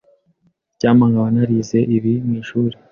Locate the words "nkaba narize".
1.11-1.79